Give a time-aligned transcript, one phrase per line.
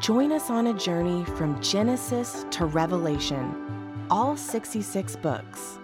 [0.00, 5.78] Join us on a journey from Genesis to Revelation, all 66 books.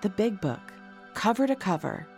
[0.00, 0.72] The Big Book,
[1.14, 2.08] cover to cover.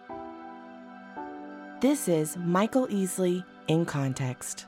[1.82, 4.64] This is Michael Easley in Context.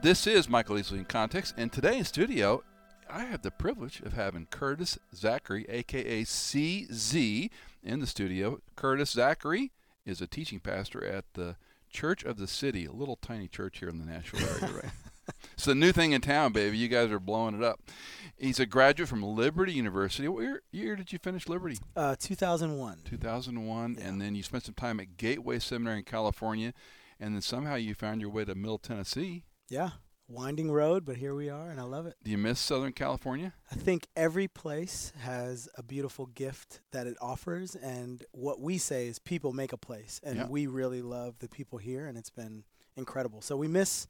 [0.00, 2.62] This is Michael Easley in Context, and today in studio,
[3.10, 7.50] I have the privilege of having Curtis Zackery, aka CZ,
[7.82, 8.60] in the studio.
[8.76, 9.70] Curtis Zackery
[10.06, 11.56] is a teaching pastor at the
[11.90, 14.92] Church of the City, a little tiny church here in the Nashville area, right?
[15.54, 16.76] it's the new thing in town, baby.
[16.78, 17.80] You guys are blowing it up.
[18.38, 20.26] He's a graduate from Liberty University.
[20.28, 21.78] What year, year did you finish Liberty?
[21.94, 23.00] Uh, 2001.
[23.04, 24.06] 2001, Yeah.
[24.06, 26.72] and then you spent some time at Gateway Seminary in California,
[27.18, 29.44] and then somehow you found your way to Middle Tennessee.
[29.68, 29.90] Yeah,
[30.30, 32.14] winding road, but here we are, and I love it.
[32.22, 33.52] Do you miss Southern California?
[33.70, 39.08] I think every place has a beautiful gift that it offers, and what we say
[39.08, 40.46] is people make a place, and Yeah.
[40.46, 42.64] we really love the people here, and it's been
[42.96, 43.40] incredible.
[43.42, 44.06] So we miss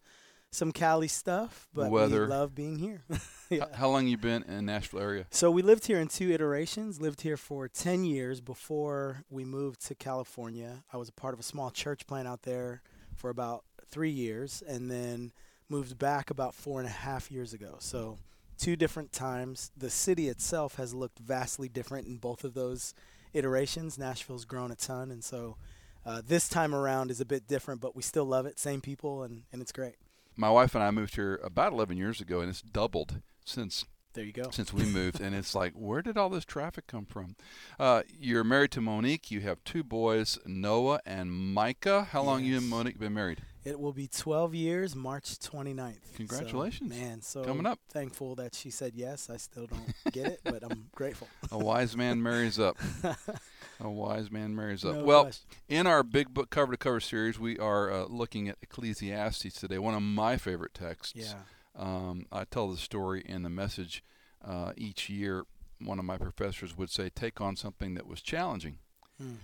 [0.53, 2.23] some Cali stuff, but Weather.
[2.23, 3.03] we love being here.
[3.53, 5.27] H- How long you been in Nashville area?
[5.31, 7.01] So we lived here in two iterations.
[7.01, 10.83] Lived here for 10 years before we moved to California.
[10.93, 12.83] I was a part of a small church plant out there
[13.15, 15.33] for about three years, and then
[15.71, 17.77] moved back about four and a half years ago.
[17.79, 18.19] So
[18.59, 19.71] two different times.
[19.77, 22.93] The city itself has looked vastly different in both of those
[23.33, 23.99] iterations.
[23.99, 25.57] Nashville's grown a ton, and so
[26.05, 28.59] uh, this time around is a bit different, but we still love it.
[28.59, 29.95] Same people, and, and it's great.
[30.37, 34.25] My wife and I moved here about 11 years ago, and it's doubled since There
[34.25, 34.51] you go.
[34.51, 35.21] since we moved.
[35.21, 37.37] and it's like, where did all this traffic come from?
[37.79, 39.31] Uh, you're married to Monique.
[39.31, 42.09] You have two boys, Noah and Micah.
[42.11, 43.43] How long you and Monique been married?
[43.65, 45.95] It will be 12 years, March 29th.
[45.95, 46.89] So, Congratulations.
[46.91, 47.21] man.
[47.21, 47.79] So Coming up.
[47.91, 49.29] Thankful that she said yes.
[49.29, 51.29] I still don't get it, but I'm grateful.
[51.53, 52.79] A wise man marries up.
[53.81, 54.95] A wise man marries up.
[54.95, 55.47] No well, question.
[55.69, 59.79] in our big book cover to cover series, we are uh, looking at Ecclesiastes today,
[59.79, 61.15] one of my favorite texts.
[61.17, 61.35] yeah.
[61.77, 64.03] Um, I tell the story in the message
[64.45, 65.45] uh, each year.
[65.83, 68.79] One of my professors would say, take on something that was challenging.
[69.21, 69.35] Hmm.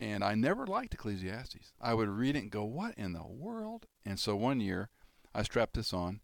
[0.00, 1.72] And I never liked Ecclesiastes.
[1.80, 3.86] I would read it and go, what in the world?
[4.04, 4.90] And so one year,
[5.34, 6.20] I strapped this on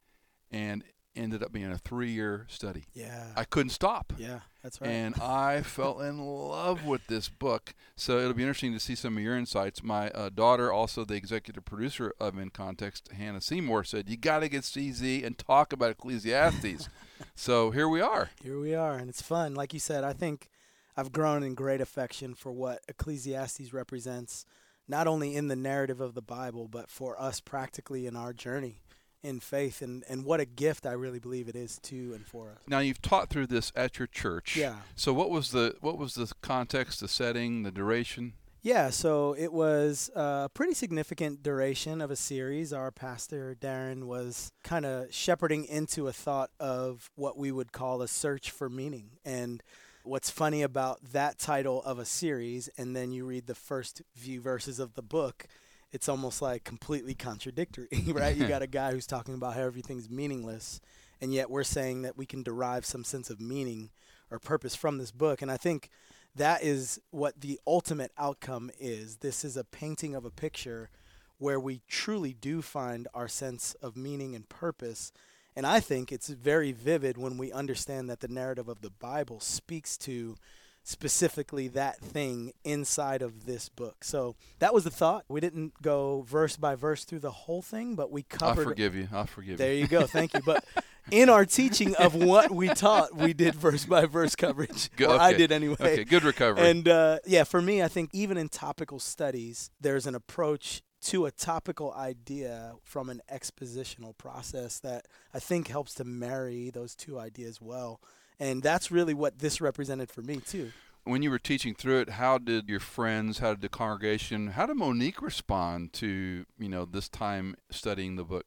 [0.50, 0.84] and
[1.16, 2.84] ended up being a three year study.
[2.92, 3.26] Yeah.
[3.36, 4.12] I couldn't stop.
[4.16, 4.90] yeah, that's right.
[4.90, 7.74] And I fell in love with this book.
[7.96, 9.82] So it'll be interesting to see some of your insights.
[9.82, 14.40] My uh, daughter, also the executive producer of In Context, Hannah Seymour, said, You got
[14.40, 16.88] to get CZ and talk about Ecclesiastes.
[17.34, 18.30] so here we are.
[18.42, 19.54] Here we are, and it's fun.
[19.54, 20.48] Like you said, I think
[20.96, 24.44] I've grown in great affection for what Ecclesiastes represents,
[24.88, 28.82] not only in the narrative of the Bible, but for us practically in our journey
[29.22, 29.82] in faith.
[29.82, 32.58] And, and what a gift I really believe it is to and for us.
[32.66, 34.56] Now you've taught through this at your church.
[34.56, 34.76] Yeah.
[34.96, 38.34] So what was the what was the context, the setting, the duration?
[38.62, 42.74] Yeah, so it was a pretty significant duration of a series.
[42.74, 48.02] Our pastor, Darren, was kind of shepherding into a thought of what we would call
[48.02, 49.12] a search for meaning.
[49.24, 49.62] And
[50.10, 54.40] what's funny about that title of a series, and then you read the first few
[54.40, 55.46] verses of the book,
[55.92, 58.36] it's almost like completely contradictory, right?
[58.36, 60.80] you got a guy who's talking about how everything's meaningless,
[61.20, 63.88] and yet we're saying that we can derive some sense of meaning
[64.32, 65.42] or purpose from this book.
[65.42, 65.90] And I think
[66.34, 69.18] that is what the ultimate outcome is.
[69.18, 70.90] This is a painting of a picture
[71.38, 75.12] where we truly do find our sense of meaning and purpose.
[75.60, 79.40] And I think it's very vivid when we understand that the narrative of the Bible
[79.40, 80.36] speaks to
[80.84, 84.02] specifically that thing inside of this book.
[84.02, 85.26] So that was the thought.
[85.28, 88.44] We didn't go verse by verse through the whole thing, but we covered.
[88.44, 89.08] I'll covered forgive you.
[89.12, 89.56] I'll forgive you.
[89.58, 89.86] there you.
[89.86, 90.06] go.
[90.06, 90.40] Thank you.
[90.40, 90.64] But
[91.10, 94.90] in our teaching of what we taught, we did verse by verse coverage.
[94.96, 95.76] Good, or I did anyway.
[95.78, 96.70] Okay, good recovery.
[96.70, 101.26] And uh, yeah, for me, I think even in topical studies, there's an approach to
[101.26, 107.18] a topical idea from an expositional process that I think helps to marry those two
[107.18, 108.00] ideas well.
[108.38, 110.72] And that's really what this represented for me, too.
[111.04, 114.66] when you were teaching through it, how did your friends, how did the congregation, how
[114.66, 118.46] did Monique respond to you know this time studying the book?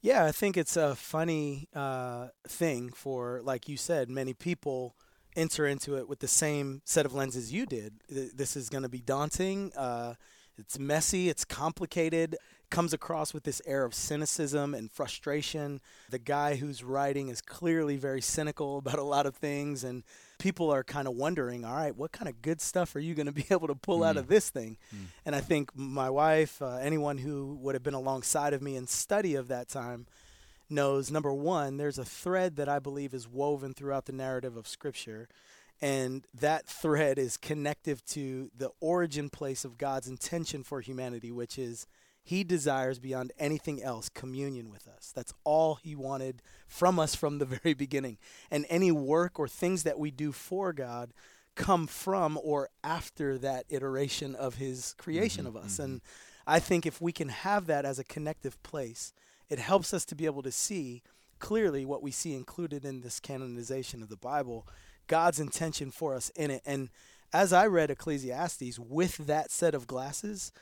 [0.00, 4.94] Yeah, I think it's a funny uh, thing for, like you said, many people
[5.34, 7.94] enter into it with the same set of lenses you did.
[8.08, 9.72] This is going to be daunting.
[9.76, 10.14] Uh,
[10.58, 11.28] it's messy.
[11.28, 12.36] It's complicated.
[12.70, 15.80] comes across with this air of cynicism and frustration.
[16.10, 20.02] The guy who's writing is clearly very cynical about a lot of things, and
[20.38, 23.26] people are kind of wondering, all right, what kind of good stuff are you going
[23.32, 24.06] to be able to pull mm.
[24.06, 24.76] out of this thing?
[24.94, 25.04] Mm.
[25.24, 28.86] And I think my wife, uh, anyone who would have been alongside of me in
[28.86, 30.06] study of that time,
[30.70, 34.68] knows number one, there's a thread that I believe is woven throughout the narrative of
[34.68, 35.28] Scripture.
[35.80, 41.58] And that thread is connective to the origin place of God's intention for humanity, which
[41.58, 41.86] is
[42.28, 45.12] he desires beyond anything else communion with us.
[45.16, 48.18] That's all He wanted from us from the very beginning.
[48.50, 51.14] And any work or things that we do for God
[51.54, 55.72] come from or after that iteration of His creation mm-hmm, of us.
[55.76, 55.84] Mm-hmm.
[55.84, 56.00] And
[56.46, 59.14] I think if we can have that as a connective place,
[59.48, 61.02] it helps us to be able to see
[61.38, 64.66] clearly what we see included in this canonization of the Bible,
[65.08, 66.62] God's intention for us in it.
[66.64, 66.90] And
[67.32, 70.52] as I read Ecclesiastes with that set of glasses,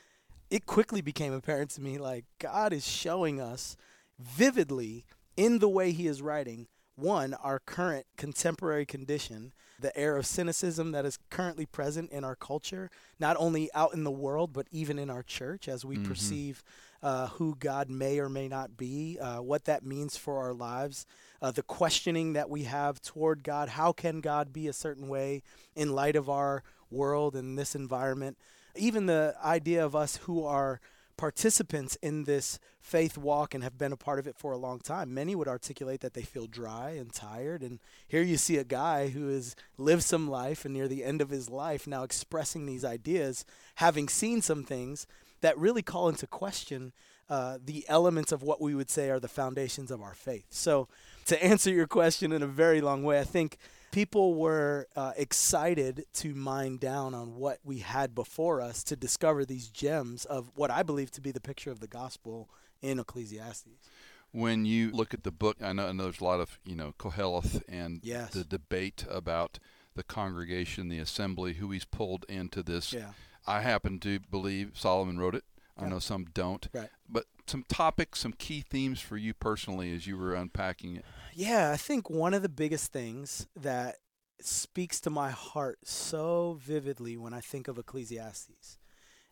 [0.49, 3.77] it quickly became apparent to me like God is showing us
[4.19, 5.05] vividly
[5.35, 6.67] in the way he is writing
[6.97, 12.35] one our current contemporary condition the air of cynicism that is currently present in our
[12.35, 12.89] culture
[13.19, 16.05] not only out in the world but even in our church as we mm-hmm.
[16.05, 16.63] perceive
[17.03, 21.05] uh, who god may or may not be uh, what that means for our lives
[21.41, 25.43] uh, the questioning that we have toward god how can god be a certain way
[25.75, 28.37] in light of our world and this environment
[28.75, 30.79] even the idea of us who are
[31.17, 34.79] participants in this faith walk and have been a part of it for a long
[34.79, 35.13] time.
[35.13, 37.61] Many would articulate that they feel dry and tired.
[37.61, 41.21] And here you see a guy who has lived some life and near the end
[41.21, 43.43] of his life now expressing these ideas,
[43.75, 45.07] having seen some things
[45.41, 46.93] that really call into question
[47.29, 50.45] uh, the elements of what we would say are the foundations of our faith.
[50.49, 50.87] So,
[51.25, 53.57] to answer your question in a very long way, I think
[53.97, 59.43] people were uh, excited to mine down on what we had before us to discover
[59.43, 62.47] these gems of what I believe to be the picture of the gospel
[62.79, 63.89] in Ecclesiastes.
[64.31, 66.75] When you look at the book, I know, I know there's a lot of you
[66.75, 68.33] know Koheleth and yes.
[68.33, 69.57] the debate about
[69.95, 72.93] the congregation, the assembly, who he's pulled into this.
[72.93, 73.13] Yeah.
[73.47, 75.43] I happen to believe Solomon wrote it.
[75.77, 75.89] I yeah.
[75.89, 76.67] know some don't.
[76.73, 76.89] Right.
[77.07, 81.05] But some topics, some key themes for you personally as you were unpacking it.
[81.33, 83.97] Yeah, I think one of the biggest things that
[84.41, 88.77] speaks to my heart so vividly when I think of Ecclesiastes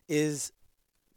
[0.08, 0.52] is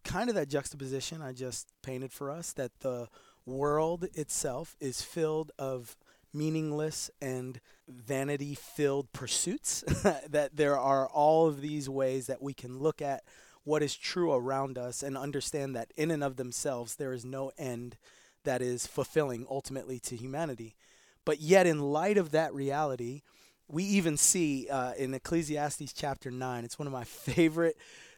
[0.03, 3.07] kind of that juxtaposition I just painted for us that the
[3.45, 5.97] world itself is filled of
[6.33, 9.81] meaningless and vanity filled pursuits
[10.29, 13.23] that there are all of these ways that we can look at
[13.69, 17.51] what is true around us and understand that in and of themselves there is no
[17.55, 17.97] end
[18.43, 20.75] that is fulfilling ultimately to humanity.
[21.23, 23.21] But yet, in light of that reality,
[23.67, 27.77] we even see uh, in Ecclesiastes chapter 9, it's one of my favorite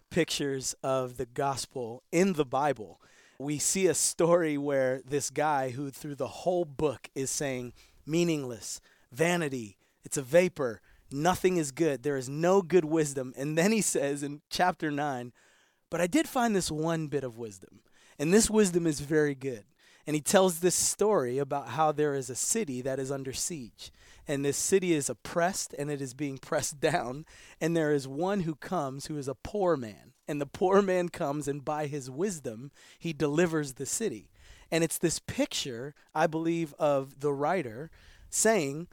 [0.09, 3.01] pictures of the gospel in the Bible.
[3.37, 7.73] We see a story where this guy, who through the whole book is saying,
[8.05, 8.79] meaningless,
[9.11, 9.75] vanity,
[10.05, 10.79] it's a vapor,
[11.13, 13.33] nothing is good, there is no good wisdom.
[13.37, 15.31] And then he says in chapter 9,
[15.89, 17.81] but I did find this one bit of wisdom,
[18.17, 19.65] and this wisdom is very good.
[20.07, 23.91] And he tells this story about how there is a city that is under siege.
[24.27, 27.25] And this city is oppressed and it is being pressed down.
[27.59, 30.13] And there is one who comes who is a poor man.
[30.27, 34.29] And the poor man comes and by his wisdom, he delivers the city.
[34.71, 37.91] And it's this picture, I believe, of the writer
[38.29, 38.87] saying,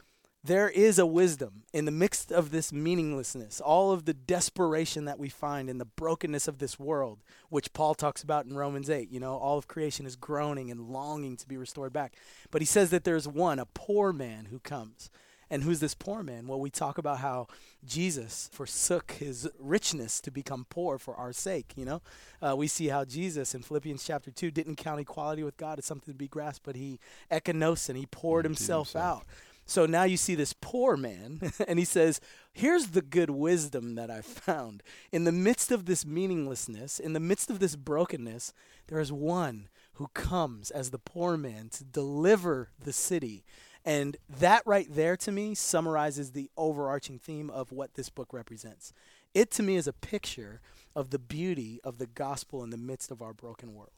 [0.48, 5.18] there is a wisdom in the midst of this meaninglessness, all of the desperation that
[5.18, 7.18] we find in the brokenness of this world,
[7.50, 9.12] which Paul talks about in Romans 8.
[9.12, 12.14] You know, all of creation is groaning and longing to be restored back.
[12.50, 15.10] But he says that there's one, a poor man, who comes.
[15.50, 16.46] And who's this poor man?
[16.46, 17.46] Well, we talk about how
[17.84, 21.72] Jesus forsook his richness to become poor for our sake.
[21.74, 22.02] You know,
[22.42, 25.86] uh, we see how Jesus in Philippians chapter 2 didn't count equality with God as
[25.86, 27.00] something to be grasped, but he
[27.30, 29.26] ekenosis and he poured himself, himself out
[29.68, 32.22] so now you see this poor man, and he says,
[32.54, 34.82] Here's the good wisdom that I found.
[35.12, 38.54] In the midst of this meaninglessness, in the midst of this brokenness,
[38.86, 43.44] there is one who comes as the poor man to deliver the city.
[43.84, 48.94] And that right there to me summarizes the overarching theme of what this book represents.
[49.34, 50.62] It to me is a picture
[50.96, 53.92] of the beauty of the gospel in the midst of our broken world.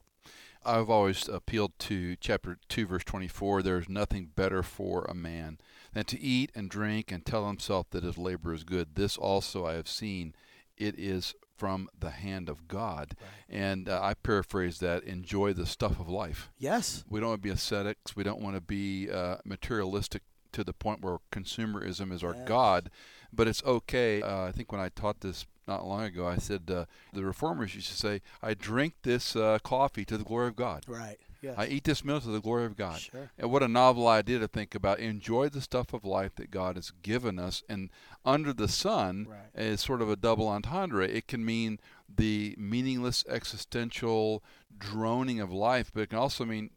[0.65, 5.57] I've always appealed to chapter 2, verse 24 there is nothing better for a man
[5.93, 8.95] than to eat and drink and tell himself that his labor is good.
[8.95, 10.35] This also I have seen.
[10.77, 13.15] It is from the hand of God.
[13.19, 13.59] Right.
[13.59, 16.49] And uh, I paraphrase that enjoy the stuff of life.
[16.57, 17.03] Yes.
[17.07, 18.15] We don't want to be ascetics.
[18.15, 22.47] We don't want to be uh, materialistic to the point where consumerism is our yes.
[22.47, 22.89] God.
[23.31, 24.21] But it's okay.
[24.21, 26.27] Uh, I think when I taught this not long ago.
[26.27, 30.23] I said uh, the reformers used to say, "I drink this uh, coffee to the
[30.23, 31.17] glory of God." Right.
[31.41, 31.55] Yes.
[31.57, 32.99] I eat this meal to the glory of God.
[32.99, 33.31] Sure.
[33.39, 34.99] And what a novel idea to think about.
[34.99, 37.63] Enjoy the stuff of life that God has given us.
[37.67, 37.89] And
[38.23, 39.49] under the sun Right.
[39.55, 41.03] is sort of a double entendre.
[41.07, 44.43] It can mean the meaningless existential
[44.77, 46.69] droning of life, but it can also mean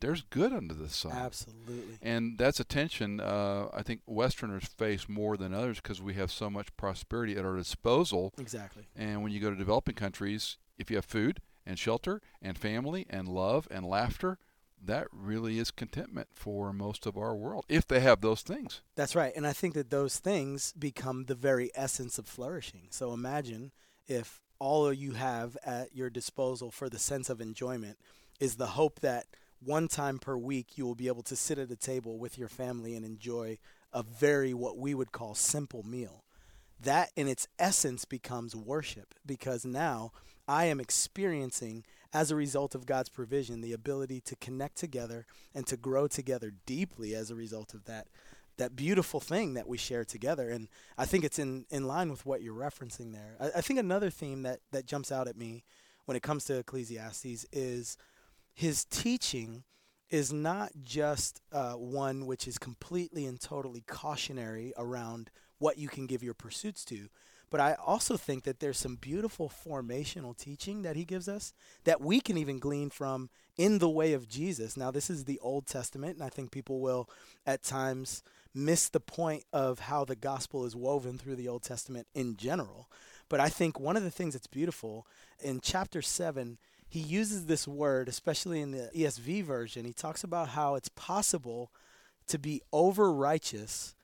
[0.00, 1.12] there's good under the sun.
[1.12, 1.98] Absolutely.
[2.02, 6.30] And that's a tension uh, I think Westerners face more than others because we have
[6.30, 8.32] so much prosperity at our disposal.
[8.38, 8.86] Exactly.
[8.96, 13.06] And when you go to developing countries, if you have food and shelter and family
[13.10, 14.38] and love and laughter,
[14.84, 18.80] that really is contentment for most of our world if they have those things.
[18.94, 19.32] That's right.
[19.34, 22.86] And I think that those things become the very essence of flourishing.
[22.90, 23.72] So imagine
[24.06, 27.98] if all you have at your disposal for the sense of enjoyment
[28.40, 29.26] is the hope that
[29.60, 32.48] one time per week you will be able to sit at a table with your
[32.48, 33.58] family and enjoy
[33.92, 36.24] a very what we would call simple meal.
[36.80, 40.12] That in its essence becomes worship because now
[40.46, 45.66] I am experiencing as a result of God's provision the ability to connect together and
[45.66, 48.06] to grow together deeply as a result of that
[48.56, 52.26] that beautiful thing that we share together and I think it's in, in line with
[52.26, 53.36] what you're referencing there.
[53.40, 55.62] I, I think another theme that, that jumps out at me
[56.06, 57.96] when it comes to Ecclesiastes is
[58.58, 59.62] his teaching
[60.10, 66.08] is not just uh, one which is completely and totally cautionary around what you can
[66.08, 67.08] give your pursuits to,
[67.50, 71.52] but I also think that there's some beautiful formational teaching that he gives us
[71.84, 74.76] that we can even glean from in the way of Jesus.
[74.76, 77.08] Now, this is the Old Testament, and I think people will
[77.46, 82.08] at times miss the point of how the gospel is woven through the Old Testament
[82.12, 82.90] in general.
[83.28, 85.06] But I think one of the things that's beautiful
[85.38, 89.84] in chapter 7, he uses this word, especially in the ESV version.
[89.84, 91.70] He talks about how it's possible
[92.28, 93.94] to be over righteous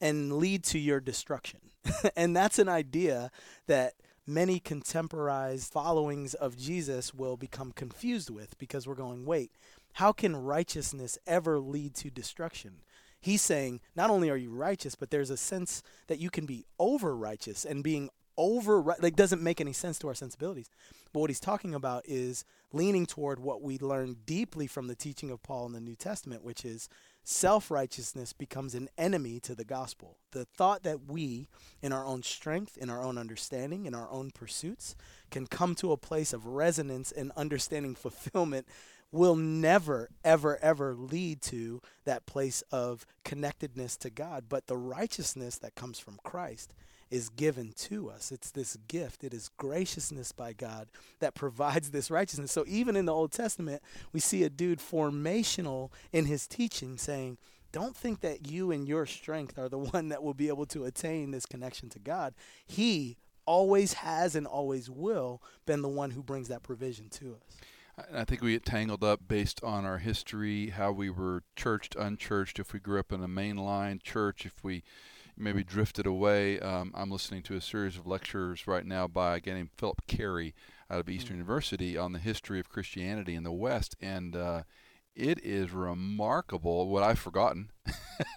[0.00, 1.60] and lead to your destruction.
[2.16, 3.30] and that's an idea
[3.66, 3.94] that
[4.26, 9.50] many contemporized followings of Jesus will become confused with because we're going, wait,
[9.94, 12.82] how can righteousness ever lead to destruction?
[13.20, 16.66] He's saying not only are you righteous, but there's a sense that you can be
[16.78, 20.70] over righteous and being over like doesn't make any sense to our sensibilities.
[21.12, 25.30] But what he's talking about is leaning toward what we learn deeply from the teaching
[25.30, 26.88] of Paul in the New Testament, which is
[27.24, 30.18] self righteousness becomes an enemy to the gospel.
[30.32, 31.48] The thought that we,
[31.82, 34.96] in our own strength, in our own understanding, in our own pursuits,
[35.30, 38.66] can come to a place of resonance and understanding fulfillment
[39.12, 44.44] will never, ever, ever lead to that place of connectedness to God.
[44.48, 46.74] But the righteousness that comes from Christ
[47.10, 48.32] is given to us.
[48.32, 49.22] It's this gift.
[49.22, 50.88] It is graciousness by God
[51.20, 52.52] that provides this righteousness.
[52.52, 53.82] So even in the Old Testament,
[54.12, 57.38] we see a dude formational in his teaching saying,
[57.72, 60.84] don't think that you and your strength are the one that will be able to
[60.84, 62.34] attain this connection to God.
[62.66, 67.56] He always has and always will been the one who brings that provision to us.
[68.12, 72.58] I think we get tangled up based on our history, how we were churched, unchurched,
[72.58, 74.82] if we grew up in a mainline church, if we
[75.36, 76.60] maybe drifted away.
[76.60, 80.06] Um, I'm listening to a series of lectures right now by a guy named Phillip
[80.06, 80.54] Cary
[80.90, 81.42] out of Eastern mm-hmm.
[81.42, 84.62] University on the history of Christianity in the West, and uh,
[85.14, 87.70] it is remarkable what I've forgotten.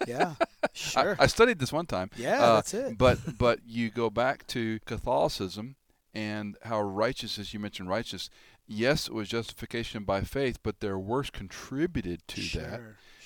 [0.06, 0.34] yeah,
[0.72, 1.16] sure.
[1.18, 2.10] I, I, studied this one time.
[2.16, 2.98] Yeah, uh, that's it.
[2.98, 5.76] but but you go back to Catholicism
[6.12, 8.30] and how righteous, as you mentioned, righteous
[8.70, 12.80] yes, it was justification by faith, but their works contributed to sure, that.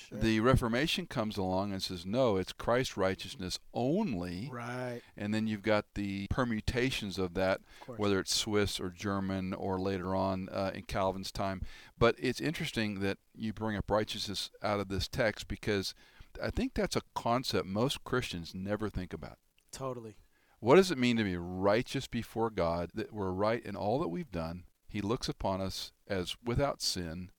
[0.09, 0.19] Sure.
[0.19, 4.51] The Reformation comes along and says, no, it's Christ's righteousness only.
[4.53, 5.01] Right.
[5.17, 9.81] And then you've got the permutations of that, of whether it's Swiss or German or
[9.81, 11.63] later on uh, in Calvin's time.
[11.99, 15.95] But it's interesting that you bring up righteousness out of this text because
[16.43, 19.39] I think that's a concept most Christians never think about.
[19.73, 20.17] Totally.
[20.61, 24.09] What does it mean to be righteous before God, that we're right in all that
[24.09, 24.65] we've done?
[24.89, 27.31] He looks upon us as without sin,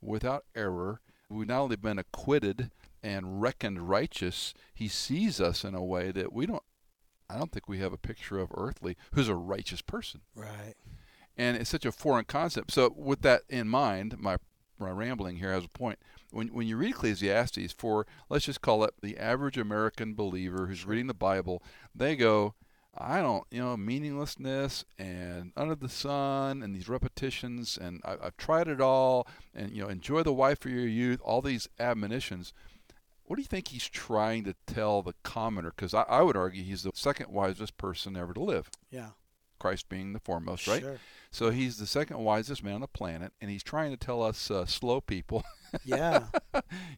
[0.00, 1.00] without error.
[1.28, 2.70] We've not only been acquitted
[3.02, 6.62] and reckoned righteous, he sees us in a way that we don't
[7.28, 10.20] I don't think we have a picture of earthly who's a righteous person.
[10.34, 10.74] Right.
[11.36, 12.70] And it's such a foreign concept.
[12.72, 14.36] So with that in mind, my
[14.78, 15.98] my rambling here has a point.
[16.30, 20.86] When when you read Ecclesiastes for let's just call it the average American believer who's
[20.86, 21.62] reading the Bible,
[21.94, 22.54] they go,
[22.96, 28.36] I don't, you know, meaninglessness and under the sun and these repetitions, and I, have
[28.36, 32.52] tried it all, and you know, enjoy the wife of your youth, all these admonitions.
[33.24, 35.72] What do you think he's trying to tell the commoner?
[35.74, 38.70] Because I, I, would argue he's the second wisest person ever to live.
[38.90, 39.10] Yeah.
[39.58, 40.82] Christ being the foremost, right?
[40.82, 40.98] Sure.
[41.30, 44.50] So he's the second wisest man on the planet, and he's trying to tell us
[44.50, 45.42] uh, slow people.
[45.84, 46.24] yeah.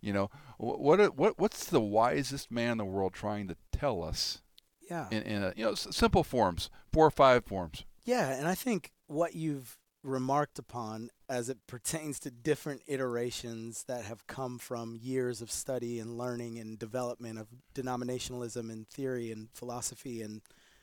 [0.00, 4.42] you know, what what what's the wisest man in the world trying to tell us?
[4.90, 5.08] Yeah.
[5.10, 7.84] in, in a, you know simple forms, four or five forms.
[8.04, 14.04] Yeah, and I think what you've remarked upon as it pertains to different iterations that
[14.04, 19.48] have come from years of study and learning and development of denominationalism and theory and
[19.52, 20.42] philosophy and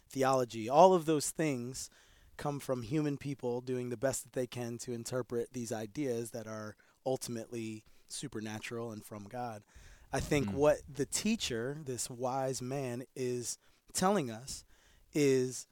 [0.10, 1.90] theology, all of those things
[2.36, 6.48] come from human people doing the best that they can to interpret these ideas that
[6.48, 9.64] are ultimately supernatural and from God.
[10.12, 10.54] I think Mm.
[10.56, 13.58] what the teacher, this wise man, is
[13.94, 14.64] telling us
[15.14, 15.68] is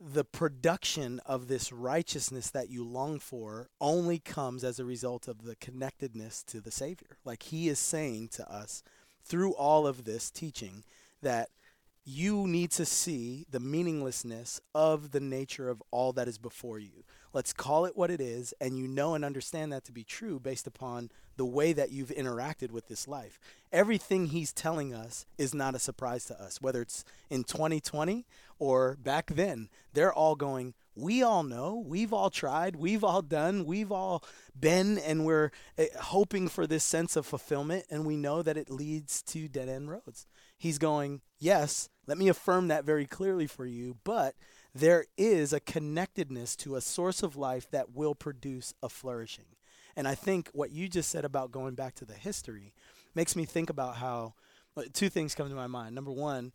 [0.00, 5.44] the production of this righteousness that you long for only comes as a result of
[5.44, 7.18] the connectedness to the Savior.
[7.24, 8.82] Like he is saying to us
[9.24, 10.84] through all of this teaching
[11.20, 11.48] that
[12.04, 17.04] you need to see the meaninglessness of the nature of all that is before you.
[17.32, 20.40] Let's call it what it is, and you know and understand that to be true
[20.40, 23.38] based upon the way that you've interacted with this life.
[23.72, 28.26] Everything he's telling us is not a surprise to us, whether it's in 2020
[28.58, 29.68] or back then.
[29.92, 34.24] They're all going, we all know, we've all tried, we've all done, we've all
[34.58, 38.68] been, and we're eh, hoping for this sense of fulfillment, and we know that it
[38.68, 40.26] leads to dead end roads.
[40.56, 44.34] He's going, yes, let me affirm that very clearly for you, but
[44.78, 49.56] there is a connectedness to a source of life that will produce a flourishing.
[49.96, 52.72] And I think what you just said about going back to the history
[53.14, 54.34] makes me think about how
[54.92, 55.96] two things come to my mind.
[55.96, 56.52] Number one,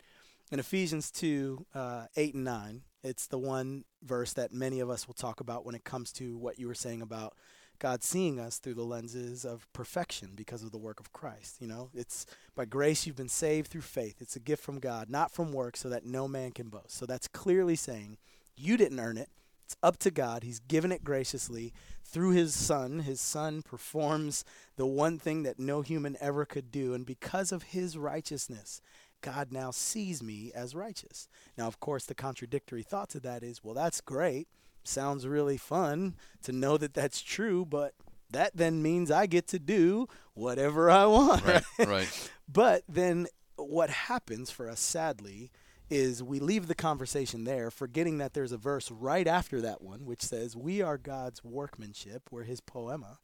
[0.52, 5.06] in Ephesians 2 uh, 8 and 9, it's the one verse that many of us
[5.06, 7.34] will talk about when it comes to what you were saying about
[7.80, 11.58] God seeing us through the lenses of perfection because of the work of Christ.
[11.60, 12.26] You know, it's
[12.56, 14.22] by grace you've been saved through faith.
[14.22, 16.92] It's a gift from God, not from work, so that no man can boast.
[16.92, 18.18] So that's clearly saying
[18.56, 19.30] you didn't earn it.
[19.66, 20.44] It's up to God.
[20.44, 23.00] He's given it graciously through his son.
[23.00, 26.94] His son performs the one thing that no human ever could do.
[26.94, 28.82] And because of his righteousness,
[29.22, 31.28] God now sees me as righteous.
[31.58, 34.48] Now, of course, the contradictory thought to that is, well, that's great.
[34.84, 37.94] Sounds really fun to know that that's true, but
[38.32, 41.46] that then means I get to do whatever I want.
[41.46, 42.30] Right, right.
[42.52, 45.52] But then what happens for us, sadly,
[45.90, 50.06] is we leave the conversation there, forgetting that there's a verse right after that one,
[50.06, 53.20] which says, We are God's workmanship, we're his poema,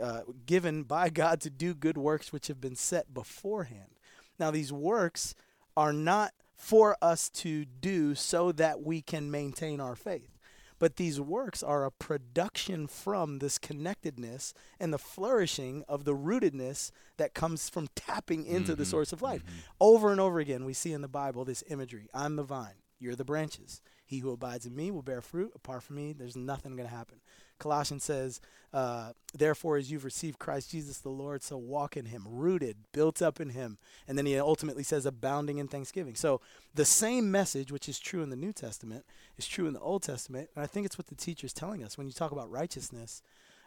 [0.00, 3.98] uh, given by God to do good works which have been set beforehand.
[4.38, 5.34] Now, these works
[5.76, 10.37] are not for us to do so that we can maintain our faith.
[10.78, 16.90] But these works are a production from this connectedness and the flourishing of the rootedness
[17.16, 19.44] that comes from tapping into the Mhm, source of life.
[19.44, 19.62] mhm.
[19.80, 23.16] Over and over again, we see in the Bible this imagery I'm the vine, you're
[23.16, 23.80] the branches.
[24.06, 25.52] He who abides in me will bear fruit.
[25.54, 27.20] Apart from me, there's nothing going to happen.
[27.58, 28.40] Colossians says,
[28.72, 33.20] uh, Therefore, as you've received Christ Jesus the Lord, so walk in him, rooted, built
[33.20, 33.78] up in him.
[34.06, 36.14] And then he ultimately says, abounding in thanksgiving.
[36.14, 36.40] So
[36.74, 39.04] the same message, which is true in the New Testament,
[39.36, 40.50] is true in the Old Testament.
[40.54, 41.98] And I think it's what the teacher's telling us.
[41.98, 43.22] When you talk about righteousness,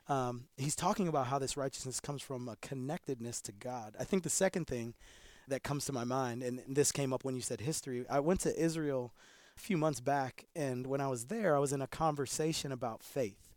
[0.08, 3.96] um, he's talking about how this righteousness comes from a connectedness to God.
[4.00, 4.94] I think the second thing
[5.48, 8.40] that comes to my mind, and this came up when you said history, I went
[8.42, 9.14] to Israel
[9.56, 13.04] a few months back, and when I was there, I was in a conversation about
[13.04, 13.51] faith.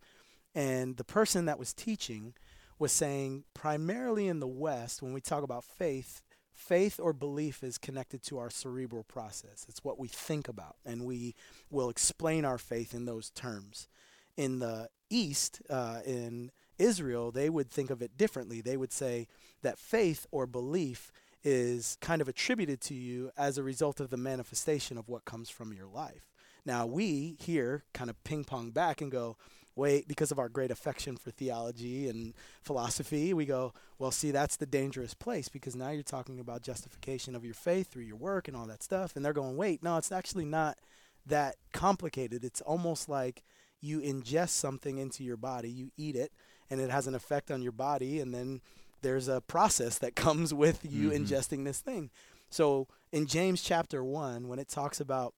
[0.55, 2.35] And the person that was teaching
[2.79, 7.79] was saying, primarily in the West, when we talk about faith, faith or belief is
[7.79, 9.67] connected to our cerebral process.
[9.69, 11.35] It's what we think about, and we
[11.71, 13.89] will explain our faith in those terms.
[14.37, 18.61] In the East, uh, in Israel, they would think of it differently.
[18.61, 19.29] They would say
[19.63, 21.13] that faith or belief
[21.45, 25.51] is kind of attributed to you as a result of the manifestation of what comes
[25.51, 26.27] from your life.
[26.65, 29.37] Now, we here kind of ping pong back and go,
[29.77, 34.57] wait, because of our great affection for theology and philosophy, we go, well, see, that's
[34.57, 38.47] the dangerous place because now you're talking about justification of your faith through your work
[38.49, 39.17] and all that stuff.
[39.17, 40.79] And they're going, wait, no, it's actually not
[41.27, 42.45] that complicated.
[42.45, 43.43] It's almost like
[43.81, 46.33] you ingest something into your body, you eat it,
[46.71, 48.61] and it has an effect on your body, and then
[49.03, 51.27] there's a process that comes with you Mhm.
[51.27, 52.11] ingesting this thing.
[52.49, 55.35] So in James chapter 1, when it talks about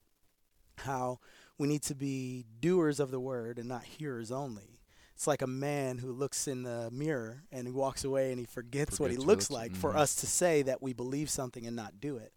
[0.77, 1.19] how
[1.57, 4.79] we need to be doers of the word and not hearers only.
[5.15, 8.45] It's like a man who looks in the mirror and he walks away and he
[8.45, 9.97] forgets, what he Forgets looks like for mhm.
[9.97, 12.33] us to say that we believe something and not do it.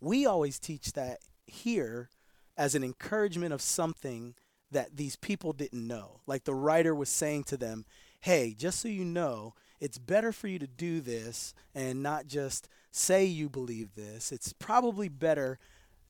[0.00, 2.08] We always teach that here
[2.56, 4.34] as an encouragement of something
[4.70, 6.20] that these people didn't know.
[6.26, 7.84] Like the writer was saying to them,
[8.20, 12.68] hey, just so you know, it's better for you to do this and not just
[12.90, 14.32] say you believe this.
[14.32, 15.58] It's probably better.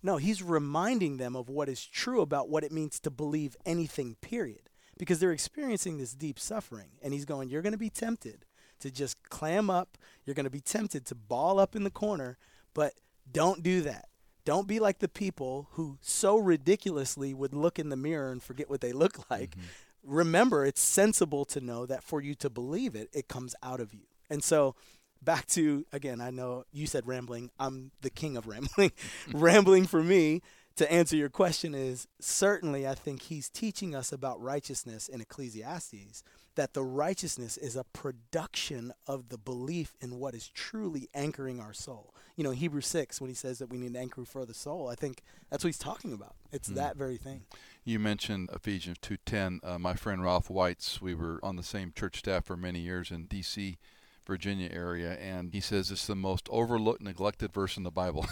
[0.03, 4.17] No, he's reminding them of what is true about what it means to believe anything,
[4.21, 4.69] period.
[4.99, 6.91] Because they're experiencing this deep suffering.
[7.03, 8.45] And he's going, You're going to be tempted
[8.81, 9.97] to just clam up.
[10.25, 12.37] You're going to be tempted to ball up in the corner,
[12.75, 12.95] but
[13.31, 14.09] don't do that.
[14.45, 18.69] Don't be like the people who so ridiculously would look in the mirror and forget
[18.69, 19.51] what they look like.
[19.51, 20.15] Mm-hmm.
[20.15, 23.95] Remember, it's sensible to know that for you to believe it, it comes out of
[23.95, 24.07] you.
[24.29, 24.75] And so,
[25.23, 27.51] back to again, I know you said rambling.
[27.59, 28.93] I'm the king of rambling.
[29.33, 30.43] rambling for me
[30.77, 36.23] to answer your question is certainly I think he's teaching us about righteousness in Ecclesiastes
[36.55, 41.73] that the righteousness is a production of the belief in what is truly anchoring our
[41.73, 42.15] soul.
[42.37, 44.89] You know, Hebrews 6 when he says that we need an anchor for the soul,
[44.89, 46.35] I think that's what he's talking about.
[46.51, 46.75] It's Mm.
[46.77, 47.43] that very thing.
[47.85, 49.61] You mentioned Ephesians 2:10.
[49.63, 53.11] Uh, my friend Ralph Whites, we were on the same church staff for many years
[53.11, 53.79] in D.C.,
[54.27, 58.27] Virginia area, and he says it's the most overlooked, neglected verse in the Bible.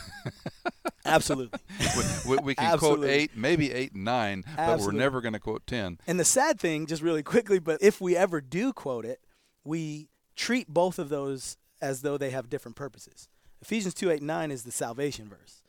[1.04, 1.58] Absolutely.
[1.78, 3.08] we, we, we can Absolutely.
[3.08, 5.98] quote eight, maybe eight and nine, but we're never going to quote ten.
[6.06, 9.20] And the sad thing, just really quickly, but if we ever do quote it,
[9.64, 13.28] we treat both of those as though they have different purposes.
[13.62, 15.59] Ephesians 2 8 9 is the salvation verse.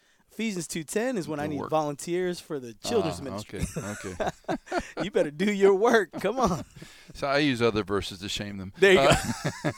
[0.42, 1.70] Ephesians 2:10 is when I need work.
[1.70, 3.64] volunteers for the children's Ah, ministry.
[3.78, 4.80] Okay, okay.
[5.04, 6.12] you better do your work.
[6.14, 6.66] Come on.
[7.14, 8.74] so I use other verses to shame them.
[8.80, 9.72] There you Uh,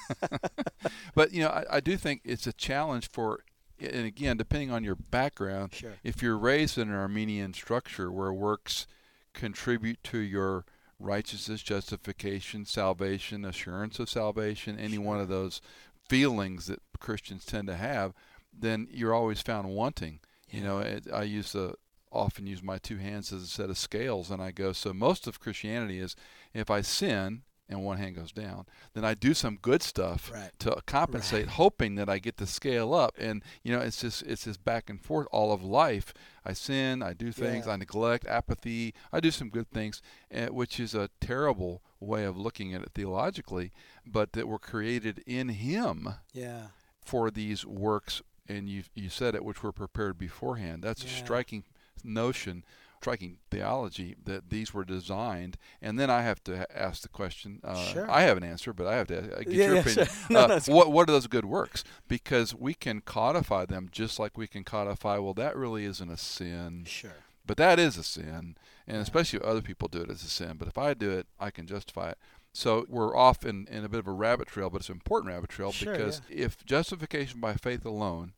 [1.15, 3.43] but you know, I, I do think it's a challenge for,
[3.78, 5.93] and again, depending on your background, Sure.
[6.02, 8.88] if you're raised in an Arminian structure where works
[9.34, 10.63] contribute to your
[10.97, 15.60] righteousness, justification, salvation, assurance of salvation, any one of those
[16.08, 18.13] feelings that Christians tend to have,
[18.58, 20.21] then you're always found wanting.
[20.53, 21.75] You know, it, I use the
[22.11, 24.71] often use my two hands as a set of scales, and I go.
[24.71, 26.15] So most of Christianity is
[26.53, 30.51] if I sin and one hand goes down, then I do some good stuff Right.
[30.59, 31.55] to compensate, Right.
[31.55, 33.15] hoping that I get the scale up.
[33.17, 36.13] And you know, it's just it's just back and forth all of life.
[36.45, 37.73] I sin, I do things, Yeah.
[37.73, 38.93] I neglect, apathy.
[39.11, 42.91] I do some good things, eh, which is a terrible way of looking at it
[42.93, 43.71] theologically.
[44.05, 46.67] But that we're created in Him Yeah.
[47.03, 50.84] for these works, and you you said it, which were prepared beforehand.
[50.84, 51.63] That's a striking
[52.03, 52.63] notion,
[53.01, 55.58] striking theology that these were designed.
[55.82, 57.60] And then I have to ask the question.
[57.63, 58.10] Uh, Sure.
[58.12, 60.06] I have an answer, but I have to uh, get Yeah, your yeah, opinion.
[60.08, 60.15] sure.
[60.29, 61.84] No, Uh, what what are those good works?
[62.08, 65.17] Because we can codify them just like we can codify.
[65.17, 67.15] Well, that really isn't a sin, Sure.
[67.45, 68.56] but that is a sin,
[68.88, 69.01] and Yeah.
[69.01, 70.58] especially if other people do it as a sin.
[70.58, 72.17] But if I do it, I can justify it.
[72.53, 75.33] So we're off in, in a bit of a rabbit trail, but it's an important
[75.33, 78.33] rabbit trail Sure, because if justification by faith alone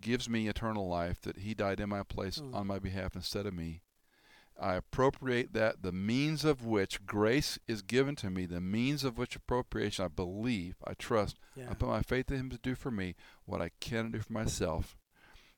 [0.00, 2.54] gives me eternal life, that He died in my place Mm.
[2.54, 3.80] on my behalf instead of me,
[4.60, 9.16] I appropriate that, the means of which grace is given to me, the means of
[9.16, 11.70] which appropriation I believe, I trust, Yeah.
[11.70, 13.14] I put my faith in Him to do for me
[13.46, 14.94] what I cannot do for myself.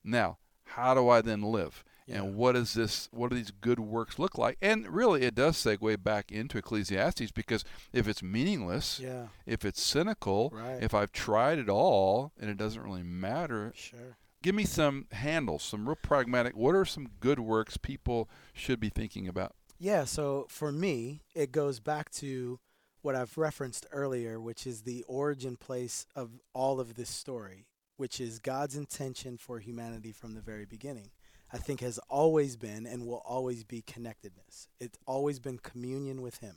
[0.04, 1.84] Now, how do I then live?
[2.06, 2.16] Yeah.
[2.22, 3.08] And what is this?
[3.12, 4.58] What do these good works look like?
[4.60, 9.28] And really, it does segue back into Ecclesiastes because if it's meaningless, Yeah.
[9.46, 10.82] if it's cynical, Right.
[10.82, 14.18] if I've tried it all and it doesn't really matter, Sure.
[14.42, 16.54] give me some handles, some real pragmatic.
[16.54, 19.54] What are some good works people should be thinking about?
[19.78, 22.60] Yeah, so for me, it goes back to
[23.00, 28.20] what I've referenced earlier, which is the origin place of all of this story, which
[28.20, 31.10] is God's intention for humanity from the very beginning.
[31.54, 34.68] I think has always been and will always be connectedness.
[34.80, 36.56] It's always been communion with Him.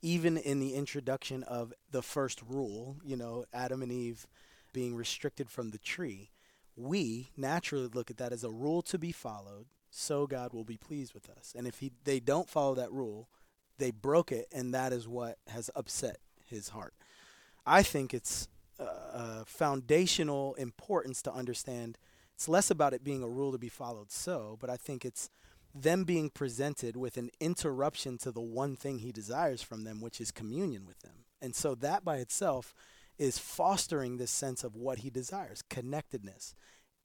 [0.00, 4.26] Even in the introduction of the first rule, you know, Adam and Eve
[4.72, 6.30] being restricted from the tree,
[6.74, 10.78] we naturally look at that as a rule to be followed so God will be
[10.78, 11.52] pleased with us.
[11.54, 13.28] And if he, they don't follow that rule,
[13.76, 16.16] they broke it, and that is what has upset
[16.48, 16.94] his heart.
[17.66, 18.48] I think it's
[18.78, 21.98] uh, uh, foundational importance to understand
[22.40, 25.28] it's less about it being a rule to be followed so, but I think it's
[25.74, 30.22] them being presented with an interruption to the one thing he desires from them, which
[30.22, 31.26] is communion with them.
[31.42, 32.72] And so that by itself
[33.18, 36.54] is fostering this sense of what he desires connectedness.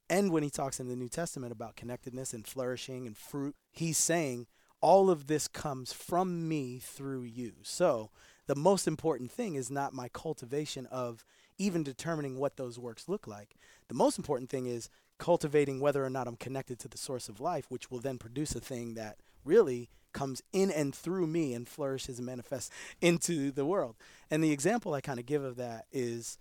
[0.10, 3.98] And when he talks in the New Testament about connectedness and flourishing and fruit, he's
[3.98, 4.48] saying
[4.80, 7.56] all of this comes from me through you.
[7.64, 8.10] So
[8.48, 11.26] the most important thing is not my cultivation of
[11.58, 13.56] even determining what those works look like.
[13.88, 17.40] The most important thing is cultivating whether or not I'm connected to the source of
[17.40, 21.68] life, which will then produce a thing that really comes in and through me and
[21.68, 23.96] flourishes and manifests into the world.
[24.30, 26.38] And the example I kind of give of that is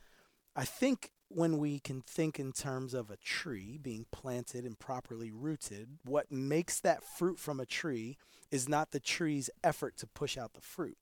[0.56, 5.32] I think when we can think in terms of a tree being planted and properly
[5.32, 8.16] rooted, what makes that fruit from a tree
[8.50, 10.96] is not the tree's effort to push out the fruit.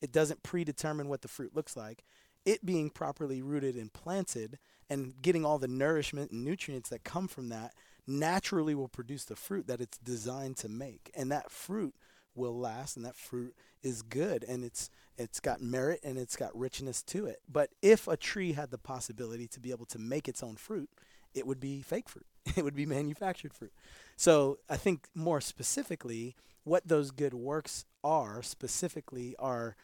[0.00, 2.04] It doesn't predetermine what the fruit looks like.
[2.46, 7.28] It being properly rooted and planted and getting all the nourishment and nutrients that come
[7.28, 7.74] from that
[8.06, 11.10] naturally will produce the fruit that it's designed to make.
[11.14, 11.94] And that fruit
[12.34, 16.56] will last and that fruit is good and it's it's got merit and it's got
[16.56, 17.38] richness to it.
[17.50, 20.90] But if a tree had the possibility to be able to make its own fruit,
[21.34, 22.26] it would be fake fruit.
[22.56, 23.72] It would be manufactured fruit.
[24.16, 29.76] So I think more specifically, what those good works are specifically are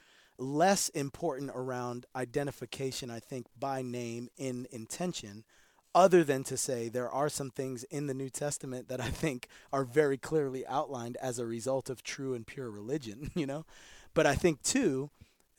[0.43, 5.45] less important around identification, I think, by name in intention,
[5.95, 9.49] other than to say there are some things in the New Testament that I think
[9.73, 13.65] are very clearly outlined as a result of true and pure religion, you know?
[14.15, 15.11] But I think, too,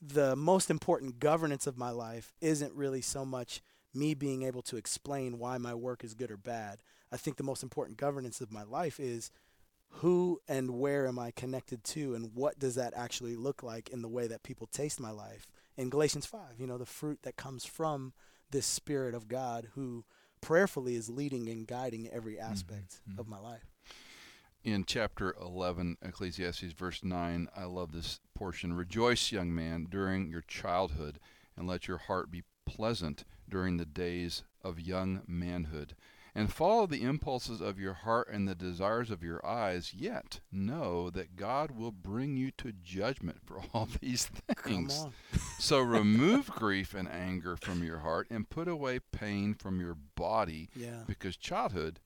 [0.02, 3.62] the most important governance of my life isn't really so much
[3.94, 6.80] me being able to explain why my work is good or bad.
[7.12, 9.32] I think the most important governance of my life is
[9.98, 14.02] who and where am I connected to and what does that actually look like in
[14.02, 15.48] the way that people taste my life.
[15.78, 18.14] In Galatians 5, you know, the fruit that comes from
[18.52, 20.04] this spirit of God who
[20.42, 22.52] prayerfully is leading and guiding every mm-hmm.
[22.52, 23.20] aspect mm-hmm.
[23.20, 23.66] of my life.
[24.64, 28.74] In chapter 11, Ecclesiastes, verse 9, I love this portion.
[28.74, 31.20] Rejoice, young man, during your childhood,
[31.58, 35.96] and let your heart be pleasant during the days of young manhood
[36.36, 41.10] and follow the impulses of your heart and the desires of your eyes, yet know
[41.12, 44.26] that God will bring you to judgment for all these
[44.64, 45.06] things.
[45.60, 50.70] so remove grief and anger from your heart and put away pain from your body,
[50.76, 51.04] yeah.
[51.08, 52.00] because childhood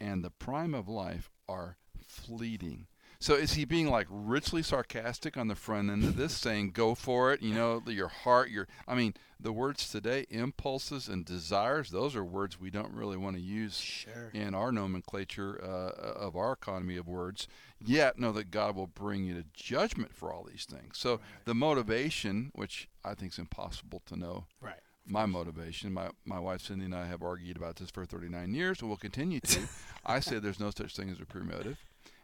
[0.00, 2.86] and the prime of life are fleeting.
[3.20, 6.94] So is he being like richly sarcastic on the front end of this, saying, "Go
[6.94, 7.42] for it"?
[7.42, 8.68] You know, your heart, your.
[8.86, 13.34] I mean, the words today, impulses and desires, those are words we don't really want
[13.34, 14.30] to use sure.
[14.32, 17.48] in our nomenclature uh, of our economy of words.
[17.80, 20.98] Yet know that God will bring you to judgment for all these things.
[20.98, 21.20] So right.
[21.44, 24.46] the motivation, which I think is impossible to know.
[24.60, 25.92] Right my motivation.
[25.92, 28.98] My my wife Cindy and I have argued about this for 39 years, and we'll
[28.98, 29.60] continue to.
[30.06, 31.78] I say there's no such thing as a pure motive.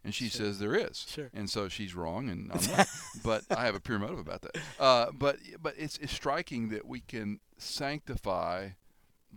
[0.04, 0.46] And she sure.
[0.46, 1.06] says there is.
[1.08, 1.30] Sure.
[1.32, 2.88] And so she's wrong, and I'm not.
[3.24, 4.56] but I have a pure motive about that.
[4.78, 8.70] Uh, but but it's, it's striking that we can sanctify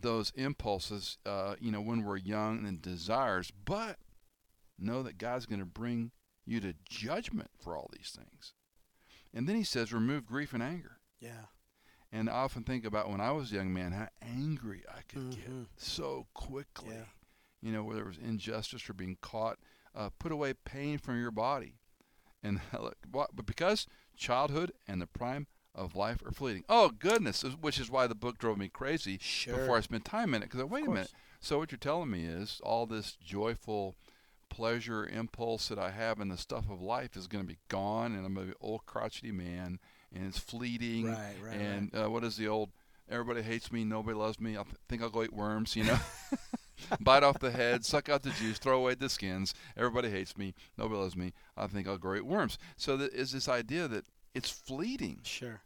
[0.01, 3.97] those impulses, uh, you know, when we're young and desires, but
[4.77, 6.12] know that God's going to bring
[6.45, 8.53] you to judgment for all these things.
[9.34, 10.97] And then he says, remove grief and anger.
[11.19, 11.47] Yeah.
[12.12, 15.32] And I often think about when I was a young man, how angry I could
[15.32, 15.62] mm-hmm.
[15.62, 16.95] get so quickly.
[16.95, 17.03] Yeah.
[17.62, 19.58] You know, where there was injustice or being caught
[19.97, 21.73] uh, put away pain from your body.
[22.43, 22.62] And
[23.12, 26.63] but because childhood and the prime of life are fleeting.
[26.69, 29.57] Oh goodness, which is why the book drove me crazy sure.
[29.57, 30.51] before I spent time in it.
[30.51, 31.12] Because wait a minute.
[31.39, 33.95] So what you're telling me is all this joyful
[34.49, 38.15] pleasure impulse that I have in the stuff of life is going to be gone,
[38.15, 39.79] and I'm going to be an old crotchety man,
[40.13, 41.12] and it's fleeting.
[41.12, 41.55] Right, right.
[41.55, 42.05] And right.
[42.05, 42.71] Uh, what is the old?
[43.10, 43.83] Everybody hates me.
[43.83, 44.57] Nobody loves me.
[44.57, 45.75] I think I'll go eat worms.
[45.75, 45.99] You know.
[46.99, 49.53] bite off the head, suck out the juice, throw away the skins.
[49.75, 50.53] Everybody hates me.
[50.77, 51.33] Nobody loves me.
[51.55, 52.57] I think I'll grow eat worms.
[52.75, 55.21] So there is this idea that it's fleeting.
[55.23, 55.61] Sure.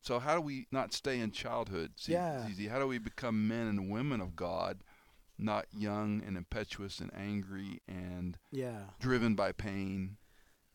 [0.00, 1.92] So how do we not stay in childhood?
[1.96, 2.46] See, yeah.
[2.70, 4.80] How do we become men and women of God,
[5.38, 8.80] not young and impetuous and angry and yeah.
[9.00, 10.18] driven by pain?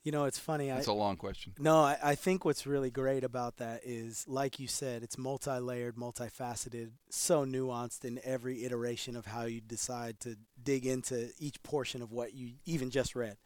[0.03, 0.69] You know, it's funny.
[0.69, 1.53] That's I, a long question.
[1.59, 5.95] No, I, I think what's really great about that is, like you said, it's multi-layered,
[5.95, 12.01] multifaceted, so nuanced in every iteration of how you decide to dig into each portion
[12.01, 13.37] of what you even just read.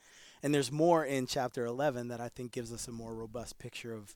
[0.43, 3.93] And there's more in chapter 11 that I think gives us a more robust picture
[3.93, 4.15] of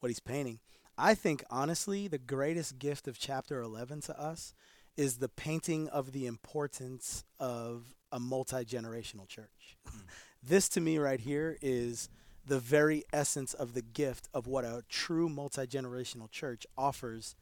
[0.00, 0.58] what he's painting.
[0.98, 4.54] I think, honestly, the greatest gift of chapter 11 to us
[4.96, 9.76] is the painting of the importance of a multi generational church.
[9.86, 10.00] Mm.
[10.42, 12.08] This to me right here is
[12.46, 17.34] the very essence of the gift of what a true multi generational church offers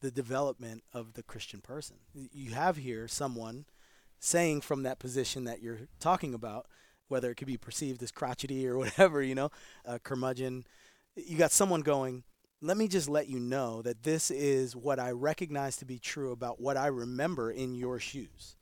[0.00, 1.96] the development of the Christian person.
[2.14, 3.66] You have here someone
[4.18, 6.66] saying from that position that you're talking about,
[7.08, 9.50] whether it could be perceived as crotchety or whatever, you know,
[9.84, 10.64] a curmudgeon.
[11.16, 12.24] You got someone going,
[12.60, 16.32] let me just let you know that this is what I recognize to be true
[16.32, 18.56] about what I remember in your shoes.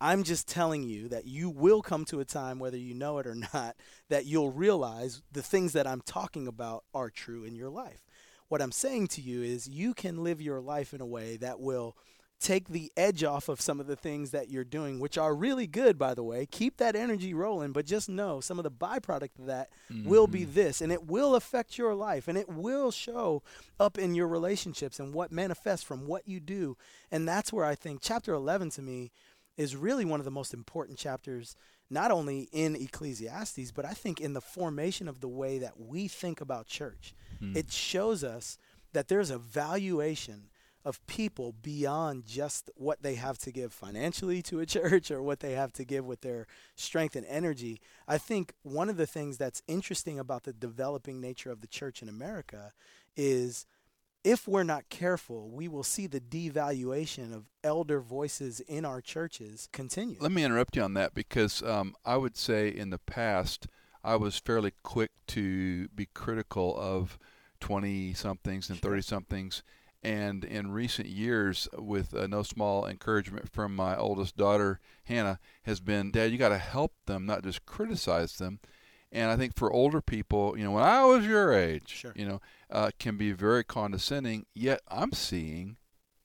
[0.00, 3.26] I'm just telling you that you will come to a time, whether you know it
[3.26, 3.76] or not,
[4.08, 8.04] that you'll realize the things that I'm talking about are true in your life.
[8.48, 11.58] What I'm saying to you is you can live your life in a way that
[11.58, 11.96] will
[12.38, 15.66] take the edge off of some of the things that you're doing, which are really
[15.66, 16.46] good, by the way.
[16.46, 20.08] Keep that energy rolling, but just know some of the byproduct of that mm-hmm.
[20.08, 20.54] will be mm-hmm.
[20.54, 23.42] this, and it will affect your life, and it will show
[23.80, 26.76] up in your relationships and what manifests from what you do.
[27.10, 29.12] And that's where I think chapter 11 to me
[29.56, 31.56] is really one of the most important chapters,
[31.90, 36.08] not only in Ecclesiastes, but I think in the formation of the way that we
[36.08, 37.14] think about church.
[37.40, 37.56] Mm.
[37.56, 38.58] It shows us
[38.92, 40.50] that there's a valuation
[40.86, 45.40] of people beyond just what they have to give financially to a church or what
[45.40, 47.80] they have to give with their strength and energy.
[48.06, 52.02] I think one of the things that's interesting about the developing nature of the church
[52.02, 52.72] in America
[53.16, 53.66] is
[54.26, 59.68] if we're not careful, we will see the devaluation of elder voices in our churches
[59.72, 60.16] continue.
[60.18, 63.68] Let me interrupt you on that because um, I would say in the past
[64.02, 67.20] I was fairly quick to be critical of
[67.60, 69.62] 20 somethings and 30 somethings.
[70.02, 75.78] And in recent years, with uh, no small encouragement from my oldest daughter, Hannah, has
[75.78, 78.58] been, Dad, you got to help them, not just criticize them.
[79.12, 82.12] And I think for older people, you know, when I was your age, Sure.
[82.16, 82.40] you know,
[82.70, 84.46] uh, can be very condescending.
[84.54, 85.76] Yet I'm seeing,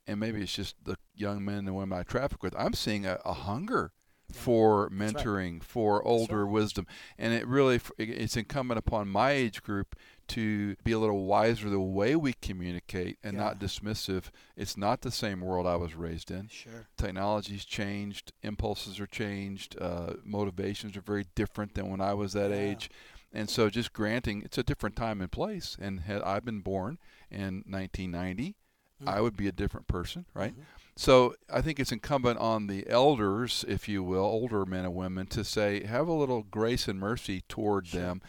[0.08, 3.20] and maybe it's just the young men and women I traffic with, I'm seeing a,
[3.24, 3.94] a hunger
[4.32, 5.24] for That's right.
[5.26, 6.52] mentoring, for older right.
[6.52, 9.96] wisdom, and it really it's incumbent upon my age group
[10.32, 14.26] to be a little wiser the way we communicate and not dismissive.
[14.56, 16.48] It's not the same world I was raised in.
[16.48, 16.88] Sure.
[16.98, 22.52] Technology's changed, impulses are changed, uh, motivations are very different than when I was that
[22.52, 22.58] Yeah.
[22.58, 22.90] age.
[23.34, 25.78] And so, just granting it's a different time and place.
[25.80, 26.98] And had I been born
[27.30, 28.56] in 1990,
[29.06, 29.22] I Mhm.
[29.24, 30.54] would be a different person, right?
[30.54, 30.64] Mhm.
[30.96, 35.26] So I think it's incumbent on the elders, if you will, older men and women,
[35.28, 38.02] to say, have a little grace and mercy toward Sure.
[38.02, 38.22] them,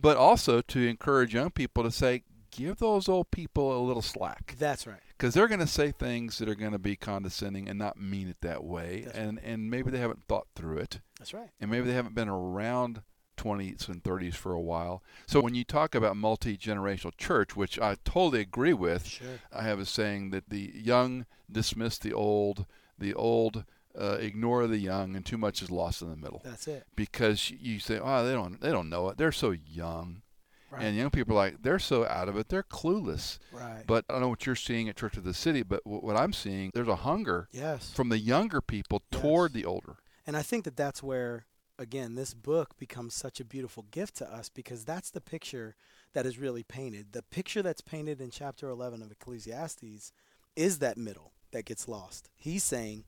[0.00, 4.54] but also to encourage young people to say, give those old people a little slack
[4.58, 5.00] That's right.
[5.16, 8.28] because they're going to say things that are going to be condescending and not mean
[8.28, 9.26] it that way, That's right.
[9.26, 11.50] and and maybe they haven't thought through it, That's right.
[11.60, 13.02] and maybe they haven't been around
[13.36, 15.00] 20s and 30s for a while.
[15.28, 19.38] So when you talk about multi generational church, which I totally agree with, Sure.
[19.52, 22.66] I have a saying that the young dismiss the old,
[22.98, 23.64] the old
[23.98, 26.40] uh, ignore the young, and too much is lost in the middle.
[26.44, 26.86] That's it.
[26.96, 29.18] Because you say, "Oh, they don't, they don't know it.
[29.18, 30.22] They're so young,"
[30.70, 30.82] Right.
[30.84, 32.48] and young people are like, "They're so out of it.
[32.48, 33.84] They're clueless." right.
[33.86, 36.16] But I don't know what you're seeing at Church of the City, but wh- what
[36.16, 37.90] I'm seeing, there's a hunger yes.
[37.92, 39.62] from the younger people toward Yes.
[39.62, 39.96] the older.
[40.26, 41.46] And I think that that's where,
[41.78, 45.74] again, this book becomes such a beautiful gift to us because that's the picture
[46.12, 47.12] that is really painted.
[47.12, 50.12] The picture that's painted in chapter 11 of Ecclesiastes
[50.54, 52.28] is that middle that gets lost.
[52.36, 53.04] He's saying,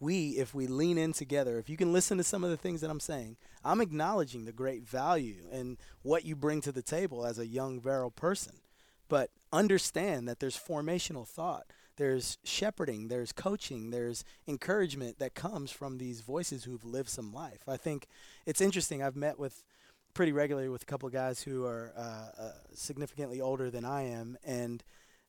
[0.00, 2.80] we, if we lean in together, if you can listen to some of the things
[2.80, 7.26] that I'm saying, I'm acknowledging the great value and what you bring to the table
[7.26, 8.54] as a young, virile person.
[9.08, 15.98] But understand that there's formational thought, there's shepherding, there's coaching, there's encouragement that comes from
[15.98, 17.62] these voices who've lived some life.
[17.66, 18.06] I think
[18.46, 19.02] it's interesting.
[19.02, 19.64] I've met with
[20.14, 24.02] pretty regularly with a couple of guys who are uh, uh, significantly older than I
[24.02, 24.84] am, and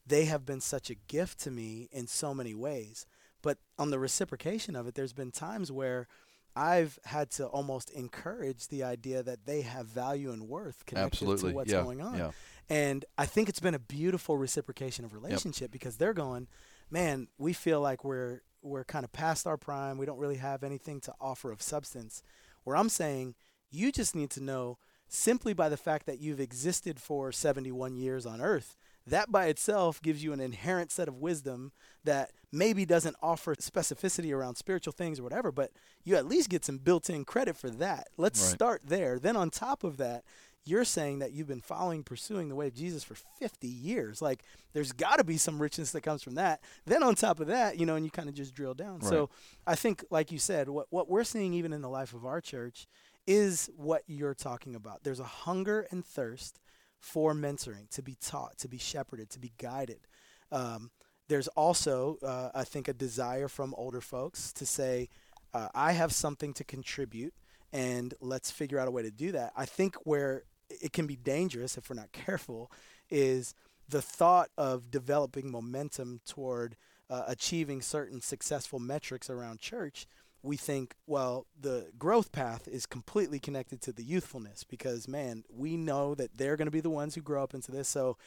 [0.05, 3.05] they have been such a gift to me in so many ways.
[3.41, 6.07] But on the reciprocation of it, there's been times where
[6.55, 11.51] I've had to almost encourage the idea that they have value and worth connected Absolutely,
[11.51, 12.17] to what's yeah, going on.
[12.17, 12.31] yeah.
[12.69, 16.47] And I think it's been a beautiful reciprocation of relationship because they're going,
[16.91, 19.97] man, we feel like we're we're kind of past our prime.
[19.97, 22.21] We don't really have anything to offer of substance.
[22.63, 23.35] Where I'm saying,
[23.71, 28.25] you just need to know simply by the fact that you've existed for 71 years
[28.25, 28.75] on earth,
[29.09, 31.71] that by itself gives you an inherent set of wisdom
[32.03, 35.71] that maybe doesn't offer specificity around spiritual things or whatever, but
[36.03, 38.07] you at least get some built in credit for that.
[38.17, 38.53] Let's Right.
[38.55, 39.19] start there.
[39.19, 40.23] Then on top of that,
[40.65, 44.21] you're saying that you've been following, pursuing the way of Jesus for 50 years.
[44.21, 44.43] Like,
[44.73, 46.61] there's got to be some richness that comes from that.
[46.85, 49.01] Then on top of that, you know, and you kind of just drill down.
[49.01, 49.29] So
[49.65, 52.41] I think, like you said, what, what we're seeing even in the life of our
[52.41, 52.87] church
[53.25, 55.03] is what you're talking about.
[55.03, 56.59] There's a hunger and thirst
[56.99, 59.99] for mentoring, to be taught, to be shepherded, to be guided.
[60.51, 60.91] Um,
[61.27, 65.09] there's also, uh, I think, a desire from older folks to say,
[65.53, 67.33] uh, I have something to contribute,
[67.71, 69.53] and let's figure out a way to do that.
[69.55, 72.71] I think where it can be dangerous if we're not careful
[73.09, 73.53] is
[73.87, 76.75] the thought of developing momentum toward
[77.09, 80.05] uh, achieving certain successful metrics around church
[80.41, 85.75] we think, well, the growth path is completely connected to the youthfulness because, man, we
[85.75, 87.87] know that they're going to be the ones who grow up into this.
[87.89, 88.17] So,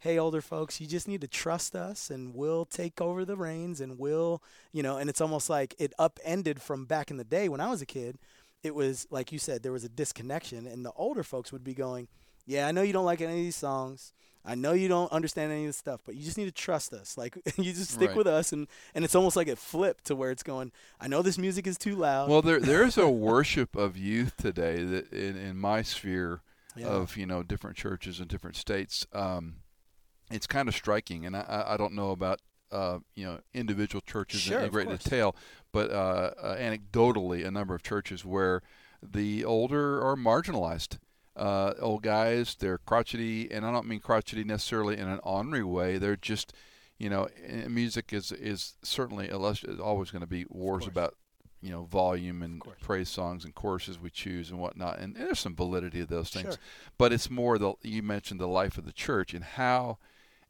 [0.00, 3.80] hey, older folks, you just need to trust us and we'll take over the reins
[3.80, 7.48] and we'll, you know, and it's almost like it upended from back in the day
[7.48, 8.18] when I was a kid.
[8.62, 11.72] It was, like you said, there was a disconnection, and the older folks would be
[11.72, 12.08] going,
[12.50, 14.12] yeah, I know you don't like any of these songs.
[14.44, 16.92] I know you don't understand any of this stuff, but you just need to trust
[16.94, 17.16] us.
[17.22, 18.16] Like you just stick Right.
[18.16, 20.72] with us, and and it's almost like it flipped to where it's going.
[21.00, 22.28] I know this music is too loud.
[22.30, 26.40] Well, there there's a worship of youth today that in, in my sphere
[26.74, 26.86] Yeah.
[26.86, 29.56] of you know different churches in different states, um,
[30.30, 32.40] it's kind of striking, and I- I, I don't know about
[32.72, 35.02] uh, you know individual churches Sure, in, in great course.
[35.02, 35.36] detail,
[35.72, 38.62] but uh, uh, anecdotally, a number of churches where
[39.02, 40.98] the older are marginalized.
[41.40, 45.96] Uh, old guys, they're crotchety, and I don't mean crotchety necessarily in an ornery way.
[45.98, 46.52] They're just,
[46.98, 51.14] you know, eh, music is is certainly is always going to be wars about
[51.62, 55.54] you know volume and praise songs and choruses we choose and whatnot and there's some
[55.54, 56.62] validity of those things Sure.
[56.96, 59.98] but it's more the you mentioned the life of the church and how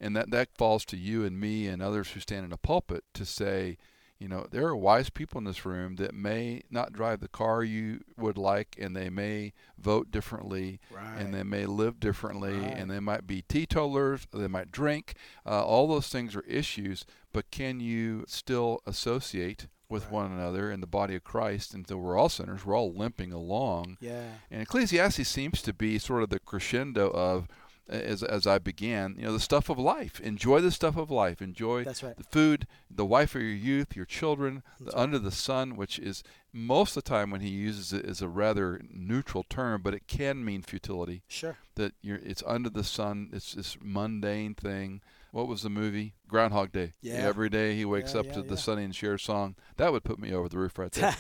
[0.03, 3.05] And that, that falls to you and me and others who stand in a pulpit
[3.15, 3.77] to say,
[4.21, 7.65] you know, there are wise people in this room that may not drive the car
[7.65, 11.19] you would like, and they may vote differently, Right.
[11.19, 12.77] and they may live differently, Right.
[12.77, 15.15] and they might be teetotalers, they might drink.
[15.47, 20.13] Uh, all those things are issues, but can you still associate with Right.
[20.13, 21.73] one another in the body of Christ?
[21.75, 23.97] And so we're all sinners, we're all limping along.
[24.01, 24.35] Yeah.
[24.51, 27.49] And Ecclesiastes seems to be sort of the crescendo of,
[27.91, 30.21] as, as I began, you know, the stuff of life.
[30.21, 31.43] Enjoy the stuff of life.
[31.43, 32.17] Enjoy right.
[32.17, 34.95] the food, the wife of your youth, your children, the, right.
[34.95, 36.23] under the sun, which is
[36.53, 40.07] most of the time when he uses it is a rather neutral term, but it
[40.07, 41.23] can mean futility.
[41.29, 41.57] Sure.
[41.75, 43.31] That you're, it's under the sun.
[43.33, 45.01] It's this mundane thing.
[45.33, 46.15] What was the movie?
[46.27, 46.95] Groundhog Day.
[47.03, 47.15] Yeah.
[47.15, 48.61] Every day he wakes Yeah, up yeah, to the yeah.
[48.61, 49.55] Sonny and Cher song.
[49.77, 51.15] That would put me over the roof right there.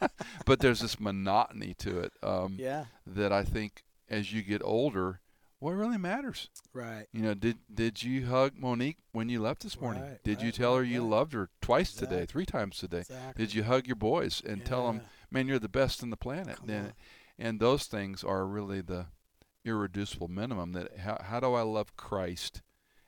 [0.46, 2.86] but there's this monotony to it um, Yeah.
[3.06, 5.20] that I think as you get older,
[5.60, 6.48] what really matters?
[6.72, 7.06] Right.
[7.12, 10.02] You know, did did you hug Monique when you left this morning?
[10.02, 11.10] Right, did you tell her you right.
[11.10, 13.00] loved her twice today, three times today?
[13.00, 13.44] Exactly.
[13.44, 16.56] Did you hug your boys and tell them, man, you're the best in the planet?
[16.56, 16.92] Come and, on.
[17.38, 19.06] and those things are really the
[19.64, 20.72] irreducible minimum.
[20.72, 22.62] That how, how do I love Christ?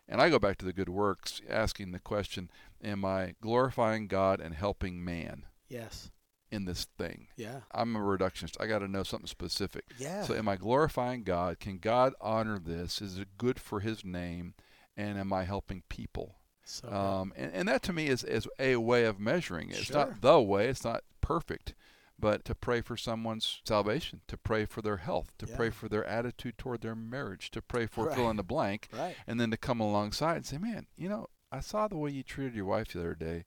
[0.09, 2.51] And I go back to the good works, asking the question:
[2.85, 6.11] Am I glorifying God and helping man Yes.
[6.53, 7.29] In this thing?
[7.37, 7.61] Yeah.
[7.73, 8.57] I'm a reductionist.
[8.61, 9.85] I got to know something specific.
[9.99, 10.23] Yeah.
[10.23, 11.59] So, am I glorifying God?
[11.59, 13.01] Can God honor this?
[13.03, 14.55] Is it good for His name?
[14.97, 16.37] And am I helping people?
[16.65, 16.89] so.
[16.89, 19.79] Um, and, and that to me is, is a way of measuring it.
[19.79, 21.75] It's not the way, it's not perfect,
[22.19, 26.05] but to pray for someone's salvation, to pray for their health, to pray for their
[26.05, 28.15] attitude toward their marriage, to pray for Right.
[28.17, 29.17] fill in the blank, right.
[29.27, 32.23] and then to come alongside and say, man, you know, I saw the way you
[32.23, 33.45] treated your wife the other day.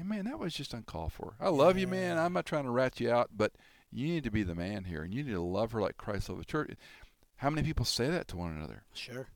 [0.00, 1.34] And man, that was just uncalled for.
[1.38, 2.16] I love you, man.
[2.16, 3.52] I'm not trying to rat you out, but
[3.92, 6.30] you need to be the man here, and you need to love her like Christ
[6.30, 6.70] loved the church.
[7.36, 8.84] How many people say that to one another?
[8.94, 9.28] Sure.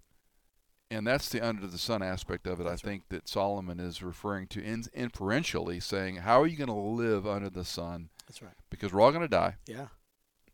[0.90, 2.64] And that's the under the sun aspect of it.
[2.64, 2.92] That's I right.
[2.92, 7.26] think that Solomon is referring to in, inferentially saying, how are you going to live
[7.26, 8.08] under the sun?
[8.26, 8.54] That's right.
[8.70, 9.56] Because we're all going to die.
[9.66, 9.88] Yeah.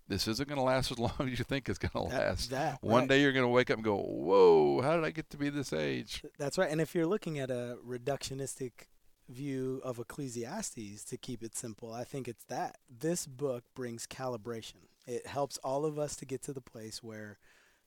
[0.08, 2.50] This isn't going to last as long as you think it's going to last.
[2.50, 3.08] that, One right.
[3.10, 5.50] day you're going to wake up and go, whoa, how did I get to be
[5.50, 6.24] this age?
[6.36, 6.68] That's right.
[6.70, 8.70] And if you're looking at a reductionistic
[9.30, 12.78] view of Ecclesiastes, to keep it simple, I think it's that.
[12.88, 14.88] This book brings calibration.
[15.06, 17.38] It helps all of us to get to the place where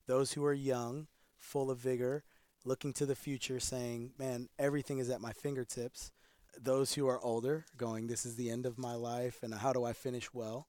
[0.07, 2.23] those who are young, full of vigor,
[2.65, 6.11] looking to the future, saying, man, everything is at my fingertips.
[6.59, 9.83] Those who are older, going, this is the end of my life, and how do
[9.83, 10.67] I finish well?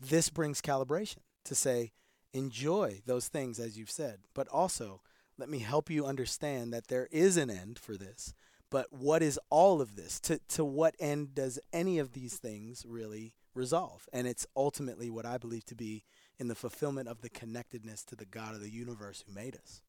[0.00, 1.92] This brings calibration to say,
[2.32, 5.00] enjoy those things, as you've said, but also
[5.38, 8.34] let me help you understand that there is an end for this.
[8.70, 10.20] But what is all of this?
[10.20, 14.08] To, to what end does any of these things really resolve?
[14.12, 16.04] And it's ultimately what I believe to be
[16.38, 19.82] in the fulfillment of the connectedness to the God of the universe who made us.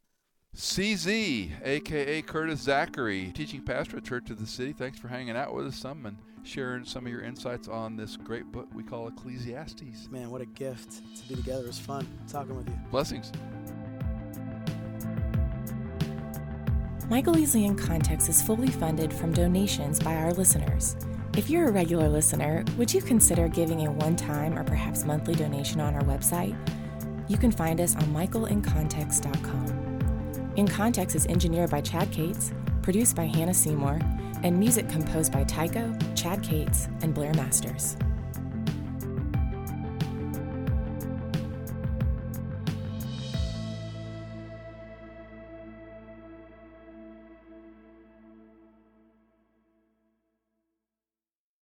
[0.55, 4.73] CZ, aka Curtis Zackery, teaching pastor at Church of the City.
[4.73, 8.17] Thanks for hanging out with us some and sharing some of your insights on this
[8.17, 10.09] great book we call Ecclesiastes.
[10.09, 11.63] Man, what a gift to be together.
[11.63, 12.75] It was fun talking with you.
[12.89, 13.31] Blessings.
[17.09, 20.95] Michael Easley in Context is fully funded from donations by our listeners.
[21.35, 25.33] If you're a regular listener, would you consider giving a one time or perhaps monthly
[25.33, 26.55] donation on our website?
[27.27, 30.51] You can find us on michaelincontext.com.
[30.55, 32.53] In Context is engineered by Chad Cates,
[32.83, 33.99] produced by Hannah Seymour,
[34.43, 37.97] and music composed by Tycho, Chad Cates, and Blair Masters.